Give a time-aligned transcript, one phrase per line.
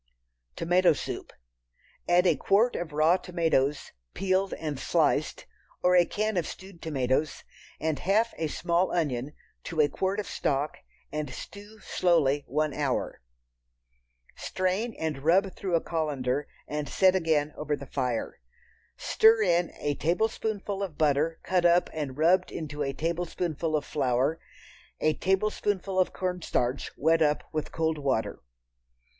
[0.55, 1.31] Tomato Soup.
[2.09, 5.45] Add a quart of raw tomatoes, peeled and sliced,
[5.83, 7.43] or a can of stewed tomatoes,
[7.79, 9.33] and half a small onion
[9.65, 10.77] to a quart of stock,
[11.11, 13.21] and stew slowly one hour.
[14.35, 18.39] Strain and rub through a colander and set again over the fire.
[18.97, 24.39] Stir in a tablespoonful of butter cut up and rubbed into a tablespoonful of flour.
[24.99, 28.41] A tablespoonful of cornstarch wet up with cold water.